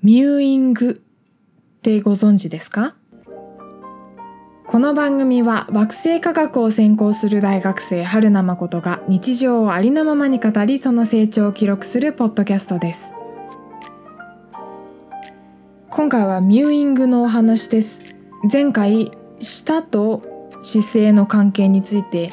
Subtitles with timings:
[0.00, 2.94] ミューイングってご存知ですか？
[4.68, 13.12] この番組は惑星科学を専攻する大学生春名誠が日常をありのままに語りその成長を記録するポッドキャストです。
[15.90, 18.02] 今回はミューイングのお話です。
[18.52, 19.10] 前回
[19.40, 20.22] 舌と
[20.62, 22.30] 姿勢の関係について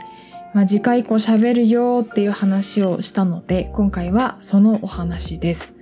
[0.54, 5.76] まあ、次回以降喋るよっていう話をしたので今回はそのお話です。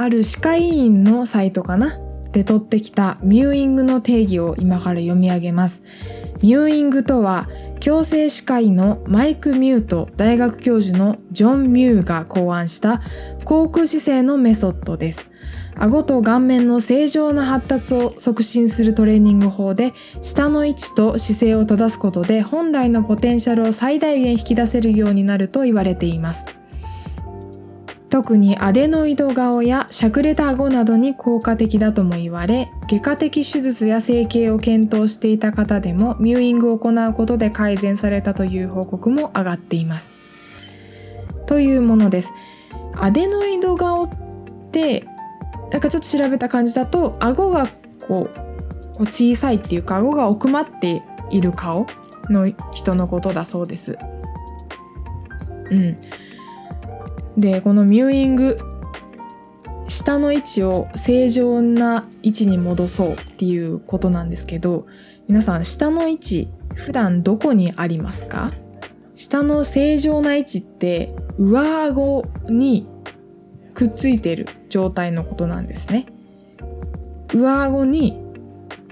[0.00, 1.98] ある歯科医院のサイトかな？
[2.30, 5.82] で取ってきたミューイングの定義を今から読み上げます。
[6.40, 7.48] ミューイングとは
[7.80, 13.00] 矯正歯科医のマイク・ミューと大学教授のジョン・ミューが考案した
[13.44, 15.30] 航空姿勢のメソッドです。
[15.74, 26.46] 顎と顔面の正常な発達を促進するトレーニング法で下の位置と姿勢を正すことで本来のポテンシャルを最大限引き出せるようになると言われています。
[28.10, 40.12] 特にアデノイド顔やしゃくれた顎などに効果的だとも言われ外科的手術や整形を検討していた方でもミューイングを行うことで改善されたという報告も上がっています。
[41.46, 42.32] というものです。
[42.94, 44.08] アデノイド顔っ
[44.72, 45.06] て
[45.70, 47.68] なんかちょっと調べた感じだと顎が
[48.06, 48.30] こ
[48.98, 51.86] う小さいっていうか顎が奥まっている顔
[52.30, 53.98] の人のことだそうです。
[55.70, 55.96] うん。
[57.38, 58.58] でこのミューイング
[59.86, 64.86] 下の位置を正常な位置に戻そうっていうことなんですけど
[65.28, 68.52] 皆さん下の位置普段どこにありますか？
[69.14, 72.86] 下の正常な位置って上顎に
[73.74, 76.06] くっついてる状態のことなんですね。
[77.34, 78.20] 上顎に、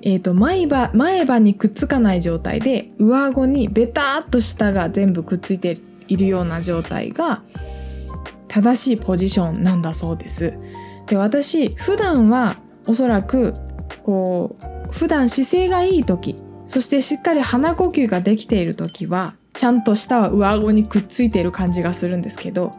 [0.02, 7.42] えーと、前歯前歯にくっつかない状態で上顎にベターっと下が全部くっついているような状態が
[8.56, 10.54] 正しいポジションなんだそうです。
[11.08, 13.52] で私普段はおそらく
[14.02, 14.56] こ
[14.88, 22.70] う普段姿勢がいい時そしてしっかり鼻呼吸ができている時はちゃんと舌は上顎にくっついている感じがするんですけど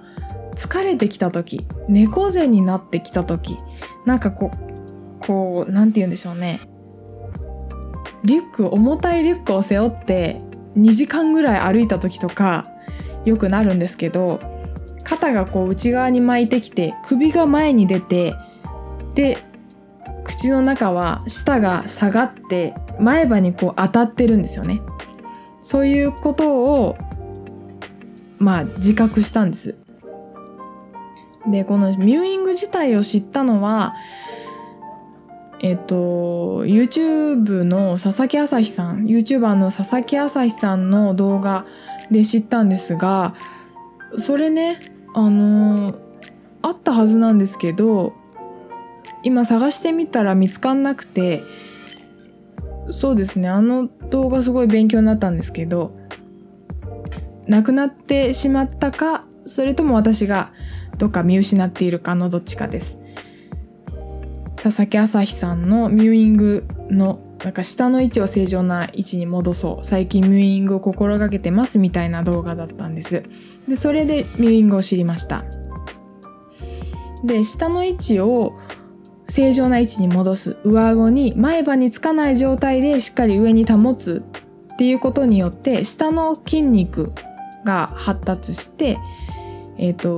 [0.56, 3.56] 疲れてきた時猫背になってきた時
[4.06, 6.60] なんかこうこう何て言うんでしょうね
[8.24, 10.42] リュック重たいリュックを背負って
[10.76, 12.66] 2時間ぐらい歩いた時とか
[13.26, 14.57] よくなるんですけど
[15.08, 18.36] 肩がこう内側に巻いてきて首が前に出て
[19.16, 19.38] で
[20.26, 24.82] 口の中は舌が下がって前歯にこう当たってるんですよね。
[25.64, 26.98] そういうことを
[28.38, 29.76] まあ自覚したんです。
[31.50, 33.96] でこのミューイング自体を知ったのは
[35.62, 39.06] えっと YouTube の佐々木朝日さん。
[39.06, 41.66] YouTuber の佐々木朝日さんの動画
[42.12, 43.36] で知ったんですが
[44.18, 45.96] それねあの
[46.62, 48.14] あったはずなんですけど
[49.24, 51.44] 今探してみたら見つかんなくて
[52.92, 55.98] そうですねあの動画すごい勉強になったんですけど
[57.48, 60.54] なくなってしまったかそれとも私が
[61.00, 63.00] どっか見失っているかのどっちかです。
[64.56, 69.86] 佐々木朝日さんのミューイングのなんか下の位置を正常な位置に戻そう。
[69.86, 73.24] 最近ミューイングを心がけてますみたいな動画だったんです。
[73.68, 75.44] でそれでミューイングを知りました。
[77.24, 78.58] で下の位置を
[79.28, 84.24] 正常な位置に戻す上顎に前歯につかない状態でしっかり上に保つ
[84.74, 87.12] っていうことによって下の筋肉
[87.66, 88.98] が発達して
[89.80, 90.10] えーと、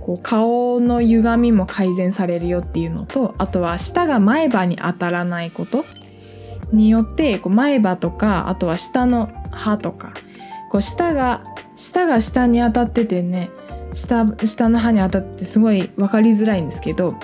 [0.00, 5.84] こう顔の歪みも改善されるよっていうのとあとは舌が前歯に当たらないこと
[6.72, 10.14] によってこう前歯とかあとは下の歯とか
[10.70, 13.50] こう舌が舌が下に当たっててね
[13.94, 17.16] 下下の歯に当たっててすごい分かりづらいんですけど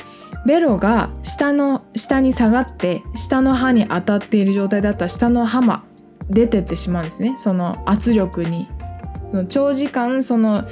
[0.46, 5.80] ベロが下の下に下がって下の歯に当たっている状態だったら下の歯も
[6.30, 7.34] 出てってしまうんですね。
[7.36, 8.68] その圧力に。
[9.30, 10.64] その長時間その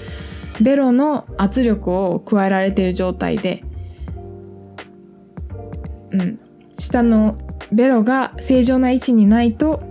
[0.61, 3.63] ベロの圧力を加えられている状態で
[6.13, 6.41] うん。
[6.79, 7.37] 下の
[7.73, 9.83] ベロが正常な位置にないと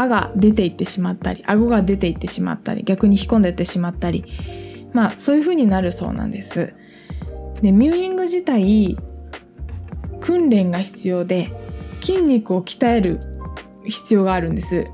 [0.00, 4.24] 歯が出ていってしまったり顎が出ていってしまったり逆に引っ込んでいってしまったり
[4.94, 6.74] まあそういう風になるそうなんです。
[7.60, 8.96] でミューイング自体
[10.20, 11.52] 訓練が必要で
[12.00, 13.20] 筋肉を鍛える
[13.84, 14.86] 必要があるんです。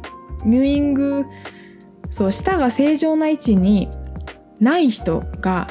[0.45, 1.25] ミューイング
[2.11, 3.89] そう舌が正常な位置に
[4.59, 5.69] ない人が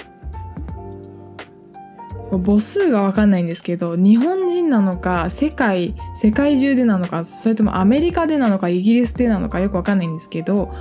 [2.32, 10.74] 母数が分かんないんですけど日本人なのか世界世界中でなのかそれともアメリカでなのかイギリスでなのかよく分かんないんですけど、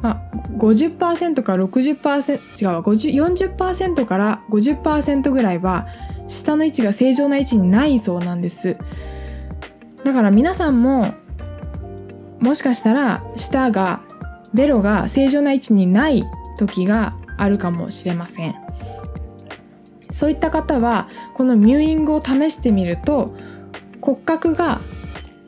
[0.00, 5.86] まあ、50%から60%違う40%から50%ぐらいは
[6.28, 8.76] 下の位置が正常な位置にないそうなんです。
[10.04, 11.14] だから皆さんも
[12.40, 14.02] もしかしたら舌が
[14.52, 16.24] ベロが正常な位置にない
[16.58, 18.54] 時があるかもしれません。
[20.12, 23.34] そういった方はこのミューイングを試してみると
[24.00, 24.80] 骨格が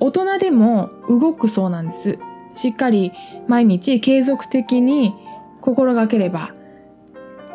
[0.01, 2.19] 大人でも動くそうなんです。
[2.57, 3.13] しっかり
[3.47, 5.15] 毎日継続的に
[5.61, 6.55] 心がければ。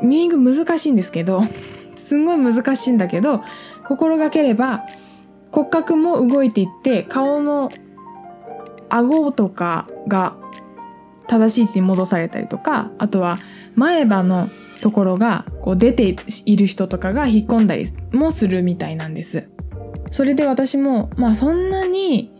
[0.01, 1.43] ミューイング難しいんですけど
[1.95, 3.41] すんごい難しいんだけど
[3.83, 4.85] 心がければ
[5.51, 7.69] 骨格も動いていって顔の
[8.89, 10.35] 顎とかが
[11.27, 13.37] 正しい位置に戻されたりとかあとは
[13.75, 14.49] 前歯の
[14.81, 16.15] ところがこう出て
[16.45, 19.49] いる人とかが引っ込んだりもするみたいなんです。
[20.11, 22.31] それで私もまあそんなに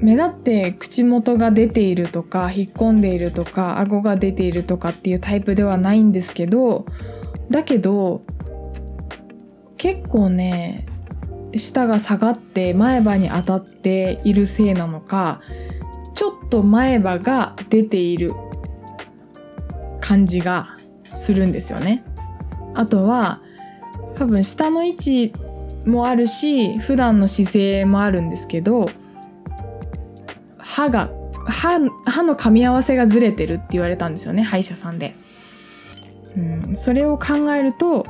[0.00, 6.86] 目立って口元が出ているとか引っ込んでいるとか顎が出ているとかっていうタイプではないんですけど
[7.50, 8.22] だけど
[9.76, 10.86] 結構ね
[11.56, 15.40] 舌が下がって前歯に当たっているせいなのか
[16.14, 18.32] ちょっと前歯が出ている
[20.08, 20.74] 感じが
[21.14, 22.02] するんですよね。
[22.74, 23.42] あとは
[24.14, 25.32] 多分下の位置
[25.84, 28.90] もあるし普段の姿勢もあるんですけど
[30.56, 31.10] 歯が
[31.44, 35.14] 歯歯の噛み合わせがずれてるって言われたんですよね歯医者さんで。
[36.36, 36.40] う
[36.72, 38.04] ん、それを考えると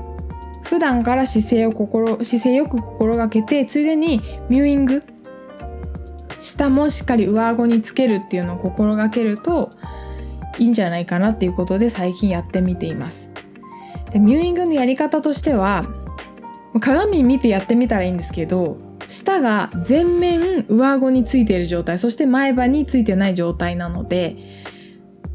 [0.62, 5.03] 普段から姿勢を心姿勢よく心がけてついでにミューイング
[6.39, 9.71] 下もしっかり上顎につけるっていうのを心がけると
[10.59, 13.31] いいんじゃないかなっていうことで最近やってみています。
[14.13, 15.85] でミューイングのやり方としては
[16.81, 24.37] 鏡見てやってみたらいいんですけど舌が全面上顎についている状態そして前歯についてない状態なので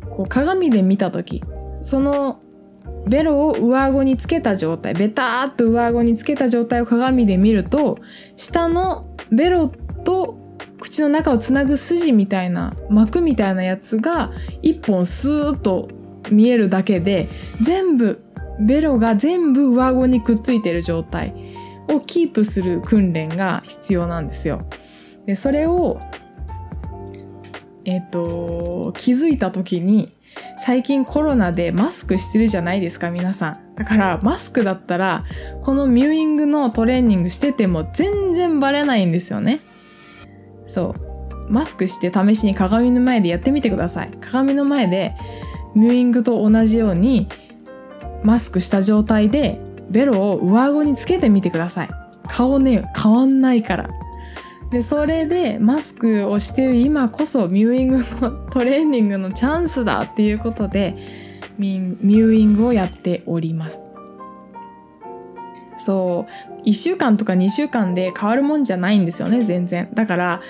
[0.09, 1.43] こう鏡で見た時
[1.81, 2.39] その
[3.07, 7.97] ベロを上顎につけた状態ベターっと上顎につけた状態を鏡で見ると
[8.37, 10.42] 下のベロと
[10.83, 15.87] 口の中をつなぐ筋みたいな膜みたいなやつが一本スーッと
[16.29, 17.29] 見えるだけで
[17.61, 18.21] 全部
[18.59, 21.33] ベロが全部上顎にくっついてる状態
[21.89, 24.67] をキープする訓練が必要なんですよ。
[25.25, 26.01] でそれを
[27.85, 30.13] えっ、と気づいた時に
[30.57, 35.23] 最近コロナでマスクしてるじゃないですか皆さんだからマスクだったら
[35.61, 39.61] このミューイングのトレーニングしてても全然バレないんですよね
[40.65, 40.93] そ
[41.49, 41.51] う。
[41.51, 44.11] マスクして試しに鏡の前でやってみてください。
[44.21, 45.13] 鏡の前で
[45.75, 47.27] ミューイングと同じように
[48.23, 51.89] マスクした状態でベロを上顎につけてみてください。
[52.29, 53.89] 顔ね変わんないから。
[54.71, 60.95] でそれでマスクをしてる今こそミューイングのトレーニングのチャンスだっていうことで
[61.59, 63.81] ミューイングをやっております。
[65.83, 66.25] そ
[66.59, 66.61] う。
[66.61, 69.89] 1週間とか2週間で変わるもんじゃないんですよね全然。
[69.93, 70.41] だから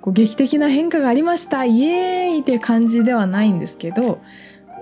[0.00, 4.20] こう劇的な変化がありましたイエーイって感じではないんですけど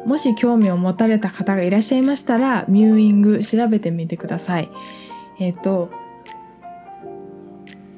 [0.05, 4.69] もし興味を持たれた方がいらっしゃいましたらミューイング調べてみてください。
[5.41, 5.91] えっ、ー、と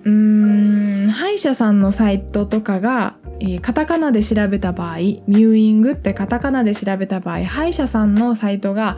[0.05, 0.13] うー
[1.09, 8.97] ん歯医者さんのサイトとかが、え、カタカナで調べた場合ミューイングってカタカナで調べた場合歯医者さんのサイトが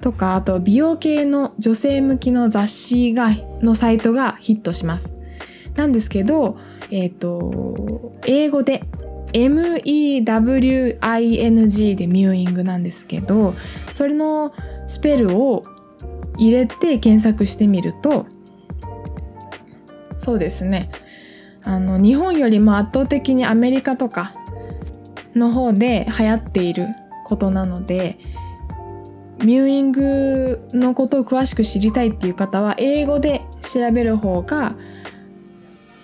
[0.00, 5.14] とかあと美容系の女性向きの雑誌がのサイトがヒットします。
[5.76, 6.56] なんですけど、
[6.90, 8.84] えっ、ー、と英語で
[9.34, 10.24] MEWING
[11.96, 13.54] でミューイングなんですけど
[13.92, 14.52] それの
[14.86, 15.64] スペルを
[16.38, 18.26] 入れて検索してみると
[20.16, 20.90] そうですね
[21.64, 24.34] あの日本よりも圧倒的にアメリカとか
[25.34, 26.86] の方で流行っている
[27.24, 28.18] ことなので
[29.44, 34.74] ミューイングのことを詳しく知りたいっていう方は英語で調べる方が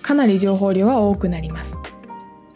[0.01, 1.77] かなり情報量は多くなります。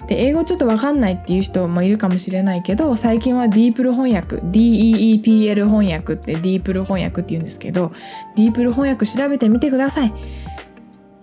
[0.08, 7.92] で英語ちょっと分かんないっていう人もいるかもしれないけど最近はディープル翻訳 DEEPL 翻訳ってディープル翻訳って言うんですけど
[8.36, 10.14] ディープル翻訳調べてみてください。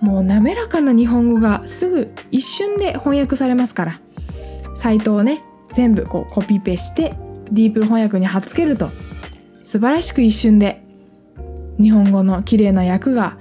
[0.00, 4.00] もう滑らかな日本語がすぐ一瞬で翻訳されますから
[4.75, 7.14] サイトをね全部こうコピペして
[7.52, 8.90] ディープル翻訳に貼っつけると
[9.62, 10.83] 素晴らしく一瞬で
[11.81, 13.38] 日本語の綺麗な訳が、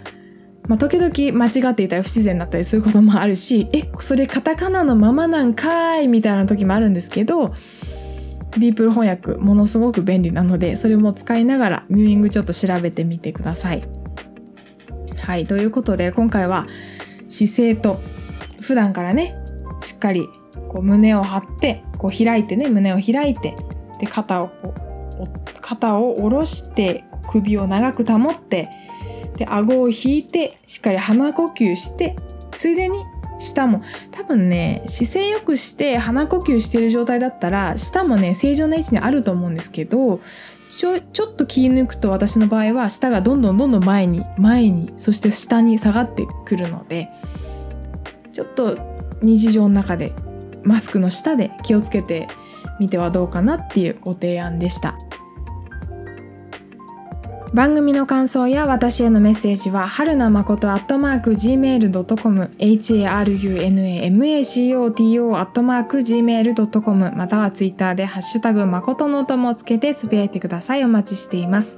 [0.68, 7.50] まあ、時々間違っていたり不自然だったりすることもあるしえそれカタカナのままなんかいみたいな時もあるんですけど
[8.51, 13.84] ディープル翻訳ものすごく便利なのでそれも使いながらミューイングちょっと調べてみてください。
[15.22, 16.68] はいということで今回は
[17.28, 18.01] 姿勢と
[18.60, 19.36] 普段からね
[19.82, 20.28] しっかり
[20.68, 23.56] こう胸を張ってこう開いてね胸を開いて
[24.00, 24.91] で肩をこう
[25.72, 28.70] 肩を下ろして首を長く保って
[29.38, 32.18] で顎を引いてしっかり鼻呼吸して
[32.51, 33.06] ついでに
[33.40, 40.20] 舌も多分ね姿勢よくして鼻呼吸してる状態だったら舌もね正常な位置にあると思うんですけど
[40.78, 47.10] ちょちょっと気抜くと私の場合は舌がどんどんどんどん前に前にそして下に下がってくるので
[48.34, 48.75] ちょっと
[49.22, 50.12] 日常の中で
[50.63, 52.28] マスクの下で気をつけて
[52.80, 54.98] みてはどうかなっていうご提案でした。
[57.53, 70.86] 番組の感想や私へのメッセージは、はるなまことアットマーク gmail.com、harunamacoto アットマーク gmail.com、またはツイッターでハッシュタグまことのともつけてつぶやいてください。
[70.86, 71.77] お待ちしています。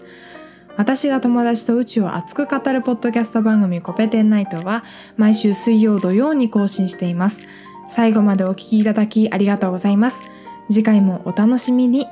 [0.78, 4.84] 私が友達と宇宙を熱く語るポッドキャスト番組コペテンナイトは
[5.18, 7.42] 毎週水曜土曜に更新しています。
[7.90, 10.24] 最後までお聴きいただきありがとうございます。
[10.70, 12.06] 次回もお楽しみに。